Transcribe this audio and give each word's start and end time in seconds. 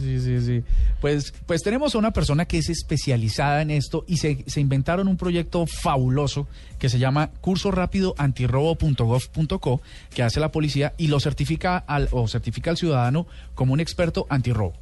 Sí, 0.00 0.20
sí, 0.20 0.40
sí. 0.40 0.62
Pues, 1.00 1.32
pues 1.46 1.62
tenemos 1.62 1.94
a 1.94 1.98
una 1.98 2.12
persona 2.12 2.44
que 2.44 2.58
es 2.58 2.68
especializada 2.70 3.62
en 3.62 3.70
esto 3.70 4.04
y 4.06 4.16
se, 4.18 4.44
se 4.46 4.60
inventaron 4.60 5.08
un 5.08 5.16
proyecto 5.16 5.66
fabuloso 5.66 6.46
que 6.78 6.88
se 6.88 6.98
llama 6.98 7.30
curso 7.40 7.70
rápido 7.70 8.14
antirrobo.gov.co 8.18 9.80
que 10.14 10.22
hace 10.22 10.40
la 10.40 10.50
policía 10.50 10.94
y 10.96 11.08
lo 11.08 11.20
certifica 11.20 11.76
al, 11.78 12.08
o 12.12 12.26
certifica 12.28 12.70
al 12.70 12.76
ciudadano 12.76 13.26
como 13.54 13.72
un 13.72 13.80
experto 13.80 14.26
antirrobo. 14.28 14.72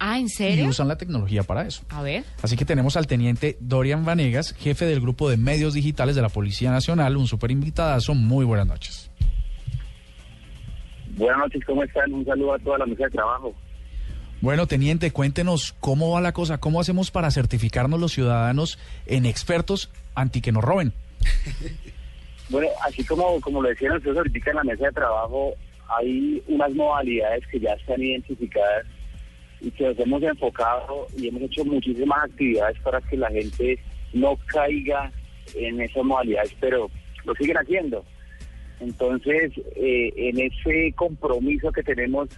Ah, 0.00 0.18
¿en 0.18 0.26
Y 0.26 0.28
serio? 0.28 0.68
usan 0.68 0.86
la 0.86 0.96
tecnología 0.96 1.42
para 1.42 1.66
eso. 1.66 1.82
A 1.88 2.02
ver. 2.02 2.22
Así 2.40 2.56
que 2.56 2.64
tenemos 2.64 2.96
al 2.96 3.08
teniente 3.08 3.56
Dorian 3.60 4.04
Vanegas, 4.04 4.52
jefe 4.54 4.84
del 4.84 5.00
grupo 5.00 5.28
de 5.28 5.36
medios 5.36 5.74
digitales 5.74 6.14
de 6.14 6.22
la 6.22 6.28
Policía 6.28 6.70
Nacional, 6.70 7.16
un 7.16 7.26
super 7.26 7.50
invitadazo. 7.50 8.14
Muy 8.14 8.44
buenas 8.44 8.68
noches. 8.68 9.10
Buenas 11.16 11.38
noches, 11.38 11.62
¿cómo 11.66 11.82
están? 11.82 12.12
Un 12.12 12.24
saludo 12.24 12.54
a 12.54 12.58
toda 12.60 12.78
la 12.78 12.86
mesa 12.86 13.04
de 13.04 13.10
trabajo. 13.10 13.52
Bueno, 14.40 14.66
teniente, 14.66 15.10
cuéntenos 15.10 15.74
cómo 15.80 16.10
va 16.10 16.20
la 16.20 16.32
cosa, 16.32 16.58
cómo 16.58 16.80
hacemos 16.80 17.10
para 17.10 17.30
certificarnos 17.30 17.98
los 17.98 18.12
ciudadanos 18.12 18.78
en 19.06 19.26
expertos 19.26 19.90
anti 20.14 20.40
que 20.40 20.52
nos 20.52 20.64
roben. 20.64 20.92
Bueno, 22.50 22.68
así 22.82 23.04
como, 23.04 23.38
como 23.42 23.60
lo 23.60 23.68
decían 23.68 23.96
ustedes 23.96 24.16
ahorita 24.16 24.50
en 24.50 24.56
la 24.56 24.64
mesa 24.64 24.86
de 24.86 24.92
trabajo, 24.92 25.52
hay 25.88 26.42
unas 26.48 26.72
modalidades 26.72 27.46
que 27.48 27.60
ya 27.60 27.74
están 27.74 28.02
identificadas 28.02 28.86
y 29.60 29.70
que 29.70 29.84
nos 29.84 29.98
hemos 29.98 30.22
enfocado 30.22 31.06
y 31.16 31.28
hemos 31.28 31.42
hecho 31.42 31.64
muchísimas 31.66 32.24
actividades 32.24 32.78
para 32.80 33.02
que 33.02 33.18
la 33.18 33.28
gente 33.28 33.78
no 34.14 34.38
caiga 34.46 35.12
en 35.54 35.80
esas 35.80 36.02
modalidades, 36.04 36.54
pero 36.58 36.90
lo 37.24 37.34
siguen 37.34 37.58
haciendo. 37.58 38.02
Entonces, 38.80 39.52
eh, 39.76 40.12
en 40.16 40.40
ese 40.40 40.94
compromiso 40.96 41.70
que 41.70 41.82
tenemos 41.82 42.28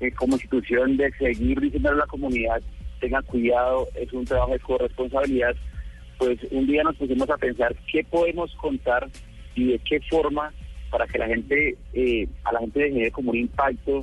eh, 0.00 0.10
como 0.12 0.34
institución 0.34 0.96
de 0.96 1.10
seguir 1.12 1.60
diciendo 1.60 1.90
a 1.90 1.94
la 1.94 2.06
comunidad, 2.06 2.60
tengan 3.00 3.24
cuidado, 3.24 3.86
es 3.94 4.12
un 4.12 4.24
trabajo 4.24 4.52
de 4.52 4.60
corresponsabilidad, 4.60 5.54
pues 6.18 6.38
un 6.50 6.66
día 6.66 6.82
nos 6.82 6.96
pusimos 6.96 7.28
a 7.30 7.36
pensar 7.36 7.74
qué 7.90 8.04
podemos 8.04 8.54
contar 8.56 9.08
y 9.54 9.72
de 9.72 9.78
qué 9.80 10.00
forma 10.08 10.52
para 10.90 11.06
que 11.06 11.18
la 11.18 11.26
gente, 11.26 11.76
eh, 11.92 12.28
a 12.44 12.52
la 12.52 12.60
gente 12.60 12.80
le 12.80 12.88
genere 12.88 13.10
como 13.10 13.30
un 13.30 13.36
impacto 13.36 14.00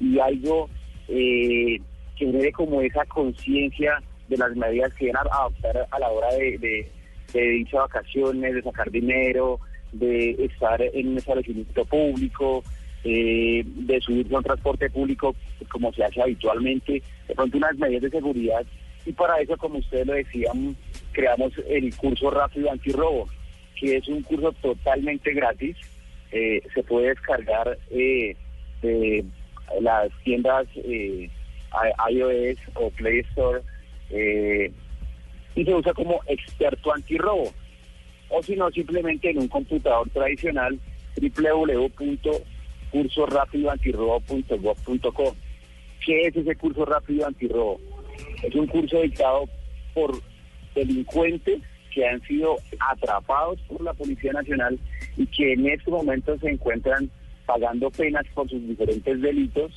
y 0.00 0.18
algo 0.18 0.68
eh, 1.08 1.78
que 2.16 2.26
genere 2.26 2.52
como 2.52 2.80
esa 2.80 3.04
conciencia 3.06 4.02
de 4.28 4.36
las 4.36 4.56
medidas 4.56 4.92
que 4.94 5.12
van 5.12 5.26
a 5.26 5.36
adoptar 5.36 5.86
a 5.90 5.98
la 5.98 6.08
hora 6.08 6.32
de, 6.34 6.58
de, 6.58 6.88
de 7.32 7.56
irse 7.58 7.76
a 7.76 7.82
vacaciones, 7.82 8.54
de 8.54 8.62
sacar 8.62 8.90
dinero, 8.90 9.60
de 9.92 10.30
estar 10.44 10.80
en 10.80 11.08
un 11.08 11.18
establecimiento 11.18 11.84
público, 11.84 12.64
eh, 13.04 13.62
de 13.64 14.00
subirse 14.00 14.34
a 14.34 14.38
un 14.38 14.44
transporte 14.44 14.90
público 14.90 15.34
como 15.68 15.92
se 15.92 16.04
hace 16.04 16.22
habitualmente, 16.22 17.02
de 17.28 17.34
pronto 17.34 17.56
unas 17.56 17.76
medidas 17.76 18.02
de 18.02 18.10
seguridad. 18.10 18.64
Y 19.04 19.12
para 19.12 19.40
eso, 19.40 19.56
como 19.56 19.78
ustedes 19.78 20.06
lo 20.06 20.14
decían, 20.14 20.76
creamos 21.12 21.52
el 21.68 21.94
curso 21.96 22.30
rápido 22.30 22.70
antirrobo, 22.70 23.28
que 23.78 23.96
es 23.96 24.08
un 24.08 24.22
curso 24.22 24.52
totalmente 24.60 25.32
gratis. 25.32 25.76
Eh, 26.30 26.62
se 26.72 26.82
puede 26.82 27.08
descargar 27.08 27.76
eh, 27.90 28.36
de 28.80 29.24
las 29.80 30.10
tiendas 30.24 30.66
eh, 30.76 31.28
iOS 32.10 32.58
o 32.74 32.90
Play 32.90 33.20
Store 33.20 33.60
eh, 34.10 34.70
y 35.54 35.64
se 35.64 35.74
usa 35.74 35.92
como 35.92 36.20
experto 36.26 36.92
antirrobo 36.92 37.52
o 38.28 38.42
si 38.42 38.56
no, 38.56 38.70
simplemente 38.70 39.30
en 39.30 39.38
un 39.38 39.48
computador 39.48 40.08
tradicional 40.10 40.78
www.cursorapidoantirrobo.gov.co. 42.92 45.36
¿Qué 46.04 46.26
es 46.26 46.36
ese 46.36 46.56
curso 46.56 46.84
rápido 46.84 47.26
antirrobo? 47.26 47.80
Es 48.42 48.54
un 48.54 48.66
curso 48.66 49.00
dictado 49.00 49.48
por 49.94 50.20
delincuentes 50.74 51.62
que 51.94 52.06
han 52.06 52.20
sido 52.22 52.56
atrapados 52.90 53.60
por 53.68 53.82
la 53.82 53.92
Policía 53.92 54.32
Nacional 54.32 54.78
y 55.16 55.26
que 55.26 55.52
en 55.52 55.68
este 55.68 55.90
momento 55.90 56.38
se 56.38 56.50
encuentran 56.50 57.10
pagando 57.46 57.90
penas 57.90 58.24
por 58.34 58.48
sus 58.48 58.66
diferentes 58.66 59.20
delitos 59.20 59.72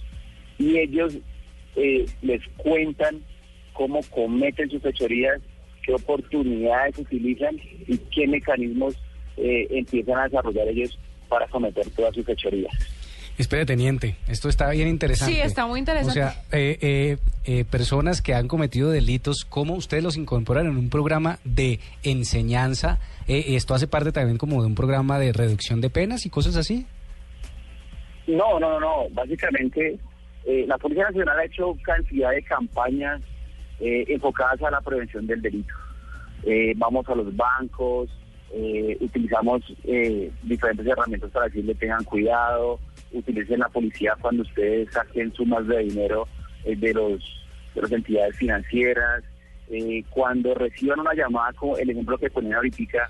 y 0.57 0.77
ellos 0.77 1.17
eh, 1.75 2.05
les 2.21 2.41
cuentan 2.57 3.21
cómo 3.73 3.99
cometen 4.09 4.69
sus 4.69 4.81
fechorías, 4.81 5.41
qué 5.83 5.93
oportunidades 5.93 6.97
utilizan 6.97 7.59
y 7.87 7.97
qué 7.97 8.27
mecanismos 8.27 8.95
eh, 9.37 9.67
empiezan 9.69 10.19
a 10.19 10.23
desarrollar 10.23 10.67
ellos 10.69 10.97
para 11.27 11.47
cometer 11.47 11.85
todas 11.89 12.15
sus 12.15 12.25
fechorías. 12.25 12.94
Espere, 13.37 13.65
teniente, 13.65 14.15
esto 14.29 14.47
está 14.47 14.69
bien 14.69 14.87
interesante. 14.87 15.33
Sí, 15.33 15.41
está 15.41 15.67
muy 15.67 15.79
interesante. 15.79 16.19
O 16.19 16.23
sea, 16.23 16.43
eh, 16.53 16.77
eh, 16.79 17.17
eh, 17.43 17.65
personas 17.65 18.21
que 18.21 18.33
han 18.33 18.47
cometido 18.47 18.89
delitos, 18.89 19.43
¿cómo 19.43 19.73
ustedes 19.73 20.03
los 20.03 20.15
incorporan 20.15 20.67
en 20.67 20.77
un 20.77 20.89
programa 20.89 21.39
de 21.43 21.79
enseñanza? 22.03 22.99
Eh, 23.27 23.55
¿Esto 23.55 23.73
hace 23.73 23.87
parte 23.87 24.13
también 24.13 24.37
como 24.37 24.61
de 24.61 24.67
un 24.67 24.75
programa 24.75 25.19
de 25.19 25.33
reducción 25.33 25.81
de 25.81 25.89
penas 25.89 26.25
y 26.25 26.29
cosas 26.29 26.55
así? 26.55 26.85
No, 28.25 28.57
no, 28.59 28.71
no, 28.71 28.79
no. 28.79 29.09
Básicamente, 29.11 29.99
eh, 30.45 30.65
la 30.65 30.77
Policía 30.77 31.03
Nacional 31.03 31.37
ha 31.37 31.45
hecho 31.45 31.75
cantidad 31.83 32.31
de 32.31 32.41
campañas 32.43 33.21
eh, 33.81 34.05
enfocadas 34.07 34.61
a 34.61 34.71
la 34.71 34.79
prevención 34.79 35.27
del 35.27 35.41
delito. 35.41 35.73
Eh, 36.43 36.73
vamos 36.77 37.05
a 37.09 37.15
los 37.15 37.35
bancos, 37.35 38.09
eh, 38.53 38.95
utilizamos 39.01 39.61
eh, 39.83 40.31
diferentes 40.43 40.85
herramientas 40.87 41.31
para 41.31 41.47
decirle 41.47 41.75
tengan 41.75 42.03
cuidado, 42.03 42.79
utilicen 43.17 43.59
la 43.59 43.69
policía 43.69 44.15
cuando 44.19 44.43
ustedes 44.43 44.91
saquen 44.91 45.33
sumas 45.33 45.67
de 45.67 45.79
dinero 45.79 46.27
eh, 46.63 46.75
de 46.75 46.93
los 46.93 47.21
las 47.75 47.91
entidades 47.91 48.35
financieras, 48.37 49.23
eh, 49.69 50.03
cuando 50.09 50.53
reciban 50.53 50.99
una 50.99 51.13
llamada, 51.13 51.51
como 51.53 51.77
el 51.77 51.89
ejemplo 51.89 52.17
que 52.17 52.29
ponían 52.29 52.55
ahorita, 52.55 53.09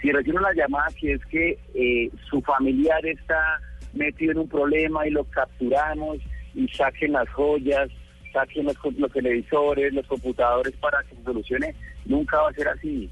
si 0.00 0.12
reciben 0.12 0.38
una 0.40 0.52
llamada 0.52 0.88
que 0.98 1.12
es 1.12 1.24
que 1.26 1.58
eh, 1.74 2.10
su 2.28 2.40
familiar 2.42 3.04
está 3.06 3.60
metido 3.94 4.32
en 4.32 4.38
un 4.38 4.48
problema 4.48 5.06
y 5.06 5.10
lo 5.10 5.24
capturamos 5.24 6.18
y 6.54 6.68
saquen 6.68 7.12
las 7.12 7.28
joyas, 7.30 7.88
saquen 8.32 8.66
los, 8.66 8.76
los 8.98 9.12
televisores, 9.12 9.92
los 9.92 10.06
computadores 10.06 10.74
para 10.74 11.02
que 11.04 11.16
se 11.16 11.22
solucione, 11.22 11.74
nunca 12.04 12.40
va 12.40 12.50
a 12.50 12.54
ser 12.54 12.68
así. 12.68 13.08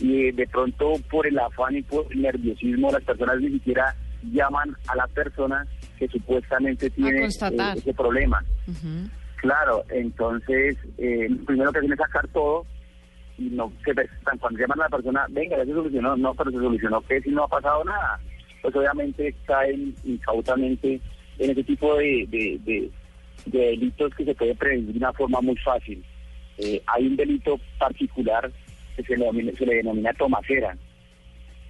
Y 0.00 0.26
eh, 0.26 0.32
de 0.32 0.46
pronto 0.46 0.92
por 1.10 1.26
el 1.26 1.38
afán 1.38 1.76
y 1.76 1.82
por 1.82 2.06
el 2.10 2.22
nerviosismo 2.22 2.90
las 2.92 3.02
personas 3.02 3.40
ni 3.40 3.50
siquiera 3.50 3.94
llaman 4.22 4.76
a 4.88 4.96
la 4.96 5.06
persona 5.08 5.66
que 5.98 6.08
supuestamente 6.08 6.90
tiene 6.90 7.10
eh, 7.74 7.78
ese 7.78 7.94
problema. 7.94 8.44
Claro, 9.36 9.84
entonces, 9.90 10.76
eh, 10.98 11.28
primero 11.46 11.72
que 11.72 11.78
hacen 11.78 11.92
es 11.92 11.98
sacar 11.98 12.26
todo 12.28 12.64
y 13.38 13.44
no 13.50 13.70
que 13.84 13.92
tan 13.94 14.38
cuando 14.38 14.58
llaman 14.58 14.80
a 14.80 14.84
la 14.84 14.88
persona, 14.96 15.26
venga, 15.30 15.58
ya 15.58 15.64
se 15.66 15.72
solucionó, 15.72 16.16
no, 16.16 16.34
pero 16.34 16.50
se 16.50 16.56
solucionó 16.56 17.00
que 17.02 17.20
si 17.20 17.30
no 17.30 17.44
ha 17.44 17.48
pasado 17.48 17.84
nada. 17.84 18.18
Pues 18.62 18.74
obviamente 18.74 19.34
caen 19.46 19.94
incautamente 20.04 21.00
en 21.38 21.50
ese 21.50 21.62
tipo 21.62 21.96
de, 21.96 22.26
de, 22.28 22.58
de- 22.64 22.90
de 23.44 23.58
delitos 23.58 24.12
que 24.14 24.24
se 24.24 24.34
puede 24.34 24.54
prevenir 24.56 24.92
de 24.92 24.98
una 24.98 25.12
forma 25.12 25.40
muy 25.40 25.56
fácil. 25.58 26.02
Eh, 26.58 26.82
hay 26.86 27.06
un 27.06 27.14
delito 27.16 27.60
particular 27.78 28.50
que 28.96 29.02
se 29.04 29.12
le 29.16 29.18
denomina, 29.24 29.52
se 29.52 29.66
le 29.66 29.74
denomina 29.76 30.12
tomacera. 30.14 30.74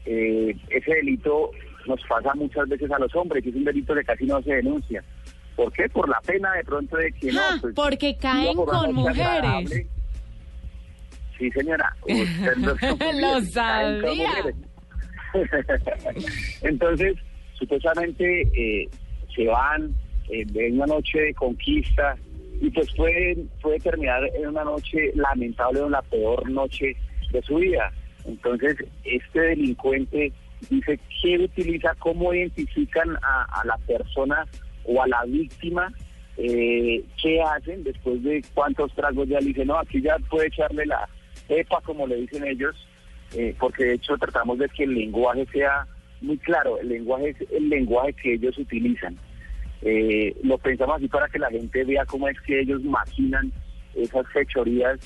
Eh, 0.06 0.56
ese 0.70 0.94
delito 0.94 1.50
nos 1.86 2.00
pasa 2.08 2.34
muchas 2.34 2.68
veces 2.68 2.90
a 2.90 2.98
los 2.98 3.14
hombres 3.14 3.44
y 3.44 3.50
es 3.50 3.54
un 3.54 3.64
delito 3.64 3.94
que 3.94 4.04
casi 4.04 4.24
no 4.24 4.42
se 4.42 4.54
denuncia. 4.54 5.02
¿Por 5.54 5.72
qué? 5.72 5.88
Por 5.88 6.08
la 6.08 6.20
pena 6.20 6.52
de 6.52 6.64
pronto 6.64 6.96
de 6.96 7.12
que 7.12 7.32
no. 7.32 7.40
Ah, 7.40 7.58
pues, 7.60 7.74
porque 7.74 8.16
caen 8.16 8.56
con 8.56 8.94
mujeres. 8.94 9.86
Sí, 11.38 11.50
señora. 11.50 11.94
Usted 12.02 12.56
lo, 13.20 13.40
sabía. 13.42 14.30
Entonces, 16.62 17.16
supuestamente 17.54 18.42
eh, 18.54 18.88
se 19.34 19.46
van 19.46 19.94
eh, 20.30 20.44
de 20.46 20.72
una 20.72 20.86
noche 20.86 21.20
de 21.20 21.34
conquista 21.34 22.16
y 22.60 22.70
pues 22.70 22.88
puede, 22.94 23.36
puede 23.60 23.78
terminar 23.80 24.22
en 24.34 24.48
una 24.48 24.64
noche 24.64 25.12
lamentable 25.14 25.80
en 25.80 25.90
la 25.90 26.02
peor 26.02 26.50
noche 26.50 26.96
de 27.30 27.42
su 27.42 27.56
vida. 27.56 27.92
Entonces, 28.24 28.76
este 29.04 29.40
delincuente 29.40 30.32
dice 30.70 30.98
que 31.22 31.38
utiliza, 31.38 31.94
cómo 31.98 32.32
identifican 32.32 33.16
a, 33.22 33.60
a 33.60 33.64
la 33.64 33.76
persona 33.78 34.46
o 34.84 35.02
a 35.02 35.06
la 35.06 35.24
víctima 35.24 35.92
eh, 36.36 37.02
qué 37.20 37.42
hacen 37.42 37.82
después 37.82 38.22
de 38.22 38.44
cuántos 38.54 38.92
tragos 38.94 39.28
ya 39.28 39.40
le 39.40 39.46
dicen, 39.46 39.68
no, 39.68 39.78
aquí 39.78 40.02
ya 40.02 40.16
puede 40.30 40.48
echarle 40.48 40.84
la 40.86 41.08
EPA, 41.48 41.80
como 41.82 42.06
le 42.06 42.16
dicen 42.16 42.46
ellos, 42.46 42.76
eh, 43.34 43.54
porque 43.58 43.84
de 43.84 43.94
hecho 43.94 44.16
tratamos 44.18 44.58
de 44.58 44.68
que 44.68 44.84
el 44.84 44.94
lenguaje 44.94 45.46
sea 45.52 45.86
muy 46.20 46.36
claro, 46.38 46.78
el 46.78 46.88
lenguaje 46.88 47.30
es 47.30 47.50
el 47.50 47.68
lenguaje 47.68 48.12
que 48.14 48.34
ellos 48.34 48.56
utilizan. 48.58 49.16
Eh, 49.82 50.34
lo 50.42 50.58
pensamos 50.58 50.96
así 50.96 51.08
para 51.08 51.28
que 51.28 51.38
la 51.38 51.50
gente 51.50 51.84
vea 51.84 52.04
cómo 52.06 52.28
es 52.28 52.40
que 52.40 52.60
ellos 52.60 52.82
maquinan 52.82 53.52
esas 53.94 54.26
fechorías 54.32 54.98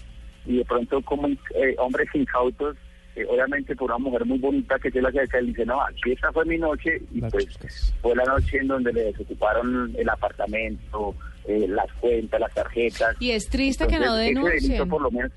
y 0.47 0.59
de 0.59 0.65
pronto 0.65 1.01
como 1.03 1.29
eh, 1.29 1.75
hombres 1.79 2.09
incautos, 2.15 2.77
eh, 3.17 3.27
obviamente 3.29 3.75
por 3.77 3.91
una 3.91 3.99
mujer 3.99 4.25
muy 4.25 4.39
bonita 4.39 4.79
que 4.79 4.91
se 4.91 5.01
la 5.03 5.09
acerca 5.09 5.41
y 5.41 5.47
dice, 5.47 5.67
no, 5.67 5.83
aquí 5.83 6.13
esta 6.13 6.33
fue 6.33 6.45
mi 6.45 6.59
noche 6.59 7.03
y 7.13 7.21
Las 7.21 7.33
pues 7.33 7.49
chicas. 7.49 7.95
fue 8.01 8.15
la 8.15 8.25
noche 8.25 8.59
en 8.59 8.69
donde 8.69 8.93
le 8.93 9.05
desocuparon 9.05 9.93
el 9.99 10.09
apartamento, 10.09 11.15
eh, 11.47 11.67
las 11.69 11.91
cuentas, 11.95 12.41
las 12.41 12.55
tarjetas. 12.55 13.17
Y 13.21 13.33
es 13.33 13.49
triste 13.49 13.87
que 13.87 13.99
no 13.99 14.15
denuncien. 14.17 14.89
por 14.89 15.03
lo 15.03 15.11
menos, 15.11 15.33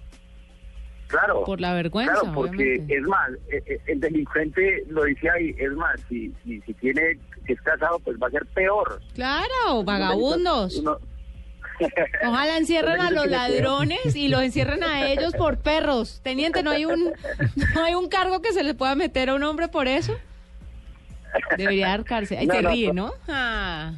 claro. 1.07 1.43
Por 1.43 1.61
la 1.61 1.73
vergüenza, 1.73 2.13
Claro, 2.19 2.33
porque 2.35 2.55
obviamente. 2.55 2.95
es 2.95 3.01
más, 3.03 3.29
eh, 3.51 3.63
eh, 3.65 3.79
el 3.87 3.99
delincuente 3.99 4.83
lo 4.89 5.03
dice 5.05 5.29
ahí, 5.29 5.55
es 5.57 5.71
más, 5.73 5.99
si, 6.09 6.31
si, 6.43 6.59
si 6.61 6.73
tiene, 6.75 7.17
si 7.45 7.53
es 7.53 7.61
casado, 7.61 7.99
pues 7.99 8.17
va 8.21 8.27
a 8.27 8.31
ser 8.31 8.45
peor. 8.47 9.01
Claro, 9.13 9.83
vagabundos. 9.83 10.77
Uno- 10.77 10.97
Ojalá 12.25 12.57
encierren 12.57 13.01
a 13.01 13.11
los 13.11 13.27
ladrones 13.27 14.15
y 14.15 14.27
los 14.27 14.41
encierren 14.41 14.83
a 14.83 15.09
ellos 15.11 15.33
por 15.33 15.57
perros. 15.57 16.21
Teniente, 16.23 16.63
¿no 16.63 16.71
hay 16.71 16.85
un 16.85 17.11
no 17.75 17.83
hay 17.83 17.95
un 17.95 18.07
cargo 18.09 18.41
que 18.41 18.51
se 18.53 18.63
le 18.63 18.73
pueda 18.73 18.95
meter 18.95 19.29
a 19.29 19.35
un 19.35 19.43
hombre 19.43 19.67
por 19.67 19.87
eso? 19.87 20.13
Debería 21.57 21.87
dar 21.87 22.03
cárcel. 22.03 22.37
Ahí 22.37 22.47
No, 22.47 22.53
te 22.53 22.61
no, 22.61 22.69
ríe, 22.69 22.87
no. 22.93 23.07
¿no? 23.07 23.13
Ah, 23.27 23.93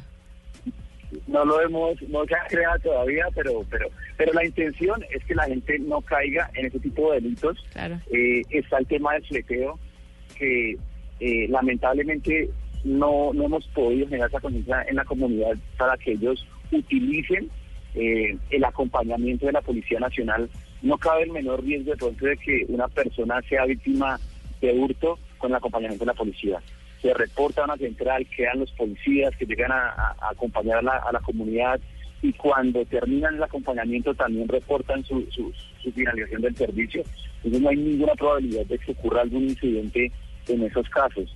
no 1.26 1.44
lo 1.44 1.60
hemos, 1.60 2.00
no 2.08 2.24
se 2.24 2.34
ha 2.34 2.46
creado 2.48 2.78
todavía, 2.80 3.26
pero, 3.34 3.64
pero, 3.70 3.88
pero 4.16 4.32
la 4.32 4.44
intención 4.44 5.02
es 5.10 5.24
que 5.24 5.34
la 5.34 5.44
gente 5.44 5.78
no 5.78 6.00
caiga 6.00 6.50
en 6.54 6.66
ese 6.66 6.78
tipo 6.80 7.12
de 7.12 7.20
delitos. 7.20 7.64
claro. 7.72 8.00
Eh, 8.12 8.42
está 8.50 8.78
el 8.78 8.86
tema 8.86 9.14
del 9.14 9.24
fleteo, 9.26 9.78
que 10.36 10.76
eh, 11.20 11.46
lamentablemente 11.48 12.50
no, 12.84 13.32
no 13.34 13.44
hemos 13.44 13.66
podido 13.68 14.06
generar 14.08 14.28
esa 14.28 14.40
conciencia 14.40 14.84
en 14.88 14.96
la 14.96 15.04
comunidad 15.04 15.54
para 15.76 15.96
que 15.96 16.12
ellos 16.12 16.46
utilicen 16.72 17.50
eh, 17.96 18.36
el 18.50 18.64
acompañamiento 18.64 19.46
de 19.46 19.52
la 19.52 19.62
Policía 19.62 19.98
Nacional. 19.98 20.48
No 20.82 20.98
cabe 20.98 21.24
el 21.24 21.32
menor 21.32 21.64
riesgo 21.64 21.90
de 21.92 21.96
pronto 21.96 22.26
de 22.26 22.36
que 22.36 22.64
una 22.68 22.86
persona 22.88 23.40
sea 23.48 23.64
víctima 23.64 24.20
de 24.60 24.72
hurto 24.72 25.18
con 25.38 25.50
el 25.50 25.56
acompañamiento 25.56 26.04
de 26.04 26.12
la 26.12 26.14
policía. 26.14 26.60
Se 27.02 27.12
reporta 27.12 27.62
a 27.62 27.64
una 27.64 27.76
central, 27.76 28.26
quedan 28.34 28.60
los 28.60 28.70
policías 28.72 29.34
que 29.36 29.46
llegan 29.46 29.72
a, 29.72 29.88
a- 29.90 30.30
acompañar 30.30 30.78
a 30.78 31.12
la, 31.12 31.20
comunidad 31.20 31.80
y 32.22 32.32
cuando 32.32 32.84
terminan 32.86 33.36
el 33.36 33.42
acompañamiento 33.42 34.14
también 34.14 34.48
reportan 34.48 35.04
su, 35.04 35.26
su, 35.30 35.52
su 35.82 35.92
finalización 35.92 36.42
del 36.42 36.56
servicio. 36.56 37.02
Entonces 37.36 37.60
no 37.60 37.68
hay 37.68 37.76
ninguna 37.76 38.14
probabilidad 38.14 38.66
de 38.66 38.78
que 38.78 38.92
ocurra 38.92 39.22
algún 39.22 39.44
incidente 39.44 40.10
en 40.48 40.62
esos 40.62 40.88
casos. 40.88 41.34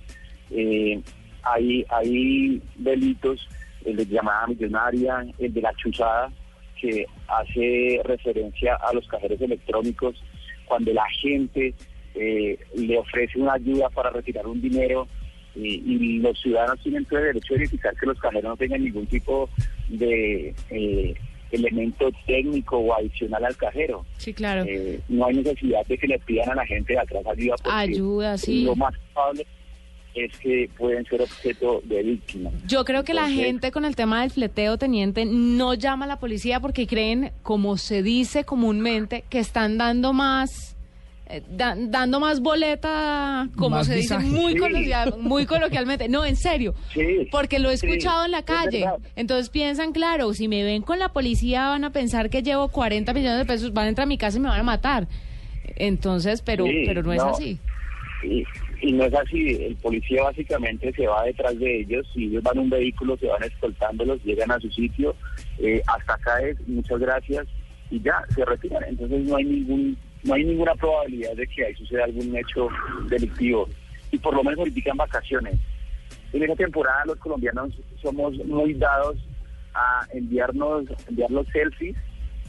Eh, 0.49 0.99
hay, 1.43 1.85
hay 1.89 2.61
delitos, 2.75 3.47
el 3.85 3.95
de 3.97 4.05
llamada 4.05 4.47
millonaria, 4.47 5.25
el 5.39 5.53
de 5.53 5.61
la 5.61 5.73
chuzada, 5.75 6.31
que 6.81 7.05
hace 7.27 8.01
referencia 8.03 8.75
a 8.75 8.91
los 8.93 9.07
cajeros 9.07 9.39
electrónicos, 9.39 10.15
cuando 10.65 10.91
la 10.93 11.07
gente 11.21 11.73
eh, 12.15 12.57
le 12.75 12.97
ofrece 12.97 13.39
una 13.39 13.53
ayuda 13.53 13.89
para 13.89 14.09
retirar 14.09 14.47
un 14.47 14.61
dinero 14.61 15.07
y, 15.55 15.83
y 15.85 16.19
los 16.19 16.39
ciudadanos 16.41 16.81
tienen 16.81 17.05
todo 17.05 17.19
el 17.19 17.25
derecho 17.25 17.53
de 17.53 17.59
verificar 17.59 17.95
que 17.95 18.05
los 18.05 18.19
cajeros 18.19 18.51
no 18.51 18.57
tengan 18.57 18.83
ningún 18.83 19.05
tipo 19.05 19.49
de 19.89 20.53
eh, 20.69 21.13
elemento 21.51 22.09
técnico 22.25 22.77
o 22.77 22.93
adicional 22.95 23.45
al 23.45 23.57
cajero. 23.57 24.05
Sí, 24.17 24.33
claro. 24.33 24.63
Eh, 24.65 24.99
no 25.09 25.25
hay 25.25 25.35
necesidad 25.35 25.85
de 25.85 25.97
que 25.97 26.07
le 26.07 26.19
pidan 26.19 26.49
a 26.49 26.55
la 26.55 26.65
gente 26.65 26.93
de 26.93 26.99
atrás 26.99 27.23
ayuda 27.25 27.55
porque 27.57 27.77
Ayuda, 27.77 28.37
sí. 28.37 28.63
lo 28.63 28.75
más 28.75 28.93
probable 29.13 29.45
es 30.15 30.37
que 30.39 30.69
pueden 30.77 31.05
ser 31.05 31.21
objeto 31.21 31.81
de 31.85 32.03
víctima. 32.03 32.49
Yo 32.67 32.83
creo 32.85 33.03
que 33.03 33.13
la 33.13 33.29
gente 33.29 33.71
con 33.71 33.85
el 33.85 33.95
tema 33.95 34.21
del 34.21 34.31
fleteo, 34.31 34.77
teniente, 34.77 35.25
no 35.25 35.73
llama 35.73 36.05
a 36.05 36.07
la 36.07 36.19
policía 36.19 36.59
porque 36.59 36.85
creen, 36.87 37.31
como 37.43 37.77
se 37.77 38.03
dice 38.03 38.43
comúnmente, 38.43 39.23
que 39.29 39.39
están 39.39 39.77
dando 39.77 40.11
más, 40.11 40.75
eh, 41.27 41.41
da- 41.49 41.77
dando 41.77 42.19
más 42.19 42.41
boleta, 42.41 43.47
como 43.55 43.77
Más 43.77 43.87
se 43.87 43.95
dice 43.95 44.17
muy, 44.19 44.51
Sí. 44.53 44.59
coloquial- 44.59 45.15
muy 45.17 45.45
coloquialmente. 45.45 46.09
No, 46.09 46.25
en 46.25 46.35
serio. 46.35 46.73
Sí, 46.93 47.27
Porque 47.31 47.59
lo 47.59 47.69
he 47.69 47.77
sí, 47.77 47.87
escuchado 47.87 48.25
en 48.25 48.31
la 48.31 48.39
es 48.39 48.45
calle. 48.45 48.85
Entonces 49.15 49.47
piensan, 49.49 49.93
claro, 49.93 50.33
si 50.33 50.49
me 50.49 50.63
ven 50.65 50.81
con 50.81 50.99
la 50.99 51.09
policía 51.13 51.69
van 51.69 51.85
a 51.85 51.91
pensar 51.93 52.29
que 52.29 52.43
llevo 52.43 52.67
40 52.67 53.13
millones 53.13 53.37
de 53.37 53.45
pesos, 53.45 53.71
van 53.71 53.85
a 53.85 53.89
entrar 53.89 54.03
a 54.03 54.09
mi 54.09 54.17
casa 54.17 54.37
y 54.37 54.41
me 54.41 54.49
van 54.49 54.59
a 54.59 54.63
matar. 54.63 55.07
Entonces, 55.77 56.41
pero, 56.41 56.65
Sí, 56.65 56.83
pero 56.85 57.01
no 57.03 57.13
es 57.13 57.23
no. 57.23 57.29
así. 57.29 57.57
Y, 58.23 58.43
y 58.81 58.91
no 58.93 59.05
es 59.05 59.13
así, 59.13 59.63
el 59.63 59.75
policía 59.77 60.23
básicamente 60.23 60.91
se 60.93 61.07
va 61.07 61.23
detrás 61.23 61.57
de 61.59 61.81
ellos, 61.81 62.07
si 62.13 62.25
ellos 62.25 62.43
van 62.43 62.57
en 62.57 62.63
un 62.63 62.69
vehículo, 62.69 63.17
se 63.17 63.27
van 63.27 63.43
escoltándolos, 63.43 64.23
llegan 64.23 64.51
a 64.51 64.59
su 64.59 64.69
sitio, 64.71 65.15
eh, 65.59 65.81
hasta 65.87 66.13
acá 66.13 66.41
es, 66.41 66.57
muchas 66.67 66.99
gracias, 66.99 67.47
y 67.91 68.01
ya, 68.01 68.23
se 68.33 68.43
retiran. 68.43 68.83
Entonces 68.85 69.21
no 69.23 69.35
hay 69.35 69.43
ningún 69.43 69.97
no 70.23 70.33
hay 70.35 70.43
ninguna 70.43 70.75
probabilidad 70.75 71.33
de 71.35 71.47
que 71.47 71.65
ahí 71.65 71.75
suceda 71.75 72.05
algún 72.05 72.35
hecho 72.35 72.69
delictivo. 73.09 73.67
Y 74.11 74.17
por 74.19 74.35
lo 74.35 74.43
menos 74.43 74.67
en 74.67 74.97
vacaciones. 74.97 75.55
En 76.33 76.43
esa 76.43 76.55
temporada 76.55 77.05
los 77.05 77.17
colombianos 77.17 77.73
somos 78.01 78.33
muy 78.45 78.73
dados 78.75 79.17
a 79.73 80.05
enviarnos, 80.13 80.85
enviar 81.07 81.31
los 81.31 81.47
selfies 81.47 81.95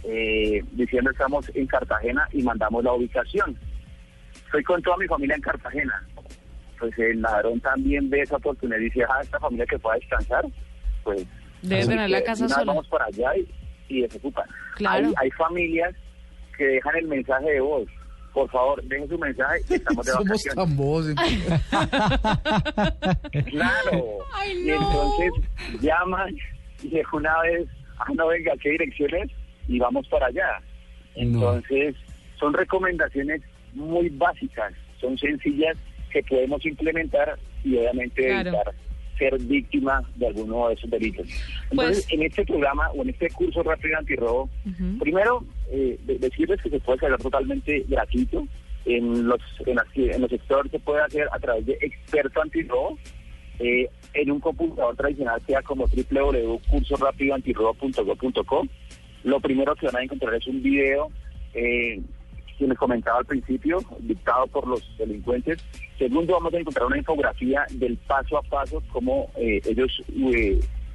eh, 0.05 0.63
diciendo 0.73 1.11
estamos 1.11 1.51
en 1.55 1.67
Cartagena 1.67 2.29
y 2.33 2.43
mandamos 2.43 2.85
la 2.85 2.93
ubicación. 2.93 3.57
Estoy 4.47 4.65
con 4.65 4.83
toda 4.83 4.97
mi 4.99 5.07
familia 5.07 5.37
en 5.37 5.43
Cartagena. 5.43 6.07
Pues 6.83 6.99
el 6.99 7.23
ladrón 7.23 7.61
también 7.61 8.11
ve 8.11 8.23
esa 8.23 8.35
oportunidad 8.39 8.81
y 8.81 8.85
dice, 8.87 9.05
ah, 9.09 9.21
esta 9.23 9.39
familia 9.39 9.65
que 9.67 9.79
pueda 9.79 9.95
descansar, 9.99 10.45
pues... 11.05 11.25
Debe 11.63 11.87
tener 11.87 12.11
la 12.11 12.25
casa 12.25 12.49
sola. 12.49 12.65
Vamos 12.65 12.89
para 12.89 13.05
allá 13.05 13.37
y, 13.37 13.47
y 13.89 14.03
desocupan. 14.03 14.47
Claro. 14.75 15.07
Hay, 15.07 15.15
hay 15.19 15.31
familias 15.31 15.95
que 16.59 16.65
dejan 16.65 16.97
el 16.97 17.07
mensaje 17.07 17.49
de 17.53 17.61
voz. 17.61 17.87
Por 18.35 18.51
favor, 18.51 18.83
dejen 18.83 19.09
su 19.09 19.17
mensaje 19.17 19.61
y 19.71 19.75
estamos 19.75 20.07
de 20.07 20.11
Somos 20.13 20.25
vacaciones. 20.27 20.57
tan 20.57 20.77
bobos. 20.77 21.07
Claro. 23.47 24.05
Ay, 24.35 24.59
Y 24.65 24.71
entonces 24.71 25.33
llaman 25.81 26.35
y 26.83 26.89
de 26.89 27.05
una 27.13 27.43
vez, 27.43 27.69
ah, 27.99 28.07
no 28.13 28.27
venga, 28.27 28.55
¿qué 28.61 28.71
direcciones? 28.71 29.31
Y 29.69 29.79
vamos 29.79 30.09
para 30.09 30.27
allá. 30.27 30.61
Entonces, 31.15 31.95
son 32.41 32.55
recomendaciones 32.55 33.41
muy 33.73 34.09
básicas, 34.09 34.73
son 35.01 35.17
sencillas 35.17 35.77
que 36.13 36.23
podemos 36.23 36.65
implementar 36.67 37.39
y 37.65 37.77
obviamente 37.77 38.27
Claro. 38.27 38.51
evitar 38.51 38.75
ser 39.19 39.39
víctima 39.41 40.03
de 40.17 40.27
alguno 40.27 40.69
de 40.69 40.75
esos 40.75 40.91
delitos. 40.91 41.27
Entonces, 41.71 42.05
Pues- 42.07 42.13
en 42.13 42.23
este 42.27 42.45
programa 42.45 42.91
o 42.91 43.03
en 43.03 43.11
este 43.11 43.31
curso 43.31 43.63
rápido 43.63 43.97
antirrobo, 43.99 44.51
Ujú. 44.67 44.99
Primero, 44.99 45.45
eh, 45.71 45.97
de- 46.05 46.19
decirles 46.19 46.61
que 46.63 46.71
se 46.71 46.81
puede 46.81 47.07
hacer 47.07 47.17
totalmente 47.19 47.85
gratuito. 47.89 48.47
En 48.85 49.29
los, 49.29 49.41
en, 49.65 49.77
las- 49.77 49.87
en 49.97 50.21
los 50.23 50.29
sectores 50.31 50.73
se 50.73 50.81
puede 50.81 51.03
hacer 51.03 51.29
a 51.33 51.39
través 51.39 51.65
de 51.67 51.79
experto 51.83 52.43
antirrobo. 52.43 52.99
Eh, 53.61 53.89
en 54.15 54.31
un 54.33 54.41
computador 54.41 54.97
tradicional 54.97 55.41
sea 55.47 55.63
como 55.63 55.87
www.cursorapidoantirrobo.go.co. 55.87 58.67
Lo 59.25 59.41
primero 59.41 59.75
que 59.77 59.87
van 59.87 59.97
a 59.97 60.03
encontrar 60.03 60.35
es 60.35 60.47
un 60.49 60.61
video 60.63 61.11
eh, 61.55 62.01
que 62.63 62.69
les 62.69 62.79
comentaba 62.79 63.19
al 63.19 63.27
principio, 63.27 63.79
dictado 64.01 64.47
por 64.47 64.67
los 64.67 64.97
delincuentes. 64.97 65.59
Segundo, 65.99 66.35
vamos 66.35 66.55
a 66.55 66.59
encontrar 66.59 66.87
una 66.87 66.99
infografía 66.99 67.67
del 67.73 67.97
paso 67.97 68.39
a 68.39 68.43
paso, 68.43 68.83
cómo 68.93 69.31
eh, 69.37 69.61
ellos 69.65 70.03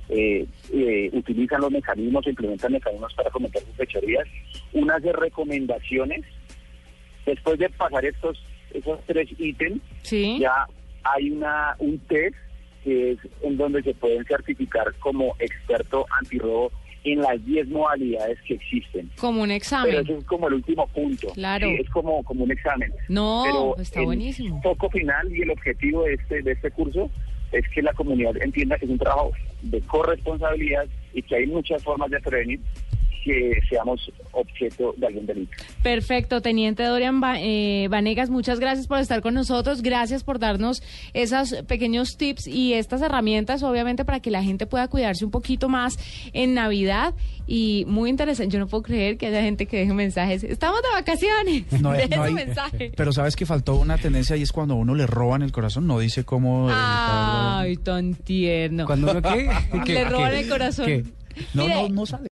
eh, 0.10 0.48
eh, 0.72 1.10
utilizan 1.12 1.62
los 1.62 1.72
mecanismos, 1.72 2.26
implementan 2.26 2.72
mecanismos 2.72 3.14
para 3.14 3.30
cometer 3.32 3.62
sus 3.64 3.76
fechorías. 3.76 4.28
Unas 4.74 5.02
de 5.04 5.12
recomendaciones. 5.12 6.26
Después 7.26 7.60
de 7.60 7.70
pasar 7.70 8.06
estos 8.06 8.42
esos 8.74 9.00
tres 9.06 9.30
ítems, 9.38 9.82
Sí. 10.04 10.40
ya 10.40 10.68
hay 11.04 11.32
una 11.32 11.76
un 11.80 12.00
test 12.00 12.36
que 12.84 13.12
es 13.12 13.20
en 13.42 13.58
donde 13.58 13.82
se 13.84 13.94
pueden 13.94 14.24
certificar 14.26 14.94
como 15.00 15.36
experto 15.40 16.06
antirrobo 16.20 16.72
en 17.14 17.22
las 17.22 17.44
10 17.46 17.70
modalidades 17.70 18.38
que 18.48 18.56
existen. 18.56 19.10
Como 19.20 19.42
un 19.42 19.48
Pero 19.48 19.58
examen. 19.58 19.96
eso 19.96 20.18
es 20.18 20.24
como 20.26 20.48
el 20.48 20.56
último 20.56 20.88
punto. 20.88 21.28
Claro. 21.34 21.68
Sí, 21.68 21.76
es 21.80 21.90
como, 21.90 22.24
como 22.24 22.44
un 22.44 22.52
examen. 22.52 22.92
No, 23.08 23.44
Pero 23.46 23.78
está 23.78 24.00
el 24.02 24.06
buenísimo. 24.08 24.62
foco 24.62 24.90
final 24.90 25.34
y 25.36 25.42
el 25.42 25.52
objetivo 25.52 26.04
de 26.04 26.16
este, 26.16 26.42
de 26.42 26.52
este 26.52 26.72
curso 26.72 27.10
es 27.52 27.64
que 27.74 27.82
la 27.82 27.94
comunidad 27.94 28.36
entienda 28.42 28.78
que 28.78 28.86
es 28.86 28.92
un 28.92 28.98
trabajo 28.98 29.32
de 29.62 29.80
corresponsabilidad 29.82 30.86
y 31.14 31.22
que 31.22 31.36
hay 31.36 31.48
muchas 31.48 31.82
formas 31.84 32.10
de 32.12 32.20
prevenir 32.20 32.60
que 33.28 33.60
seamos 33.70 34.00
objeto 34.32 34.94
de 34.98 35.08
algún 35.08 35.26
delito. 35.26 35.52
Perfecto, 35.84 36.42
Teniente 36.42 36.84
Dorian 36.84 37.22
eh, 37.40 37.88
Vanegas, 37.90 38.30
muchas 38.30 38.60
gracias 38.60 38.88
por 38.88 39.00
estar 39.00 39.22
con 39.22 39.34
nosotros, 39.34 39.82
gracias 39.82 40.24
por 40.24 40.40
darnos 40.40 40.82
esos 41.14 41.54
pequeños 41.68 42.16
tips 42.18 42.48
y 42.48 42.74
estas 42.74 43.02
herramientas, 43.02 43.64
obviamente, 43.64 44.06
para 44.06 44.22
que 44.22 44.32
la 44.32 44.44
gente 44.44 44.66
pueda 44.66 44.88
cuidarse 44.88 45.26
un 45.26 45.32
poquito 45.32 45.68
más 45.68 45.98
en 46.32 46.54
Navidad. 46.54 47.14
Y 47.50 47.86
muy 47.88 48.10
interesante, 48.10 48.54
yo 48.54 48.60
no 48.60 48.68
puedo 48.68 48.84
creer 48.84 49.18
que 49.18 49.28
haya 49.28 49.42
gente 49.42 49.66
que 49.68 49.78
deje 49.78 49.94
mensajes. 49.94 50.44
Estamos 50.44 50.82
de 50.82 50.88
vacaciones. 50.94 51.64
No, 51.82 51.92
Deje 51.92 52.10
no 52.10 52.16
su 52.18 52.22
hay- 52.24 52.34
mensaje. 52.34 52.92
pero 52.96 53.12
sabes 53.14 53.36
que 53.36 53.46
faltó 53.46 53.76
una 53.76 53.98
tendencia 53.98 54.36
y 54.36 54.42
es 54.42 54.52
cuando 54.52 54.74
a 54.74 54.78
uno 54.78 54.96
le 54.96 55.06
roban 55.06 55.42
el 55.44 55.52
corazón, 55.52 55.86
no 55.88 56.00
dice 56.00 56.24
cómo... 56.24 56.68
Ay, 56.72 57.78
tan 57.78 58.14
tierno. 58.16 58.86
Cuando 58.86 59.12
uno 59.12 59.22
qué? 59.86 59.94
Le 59.94 60.06
roban 60.06 60.34
el 60.34 60.48
corazón. 60.50 60.86
¿Qué? 60.86 61.04
no, 61.54 61.64
Mire, 61.64 61.76
no, 61.76 61.90
no 61.90 62.06
sale. 62.06 62.24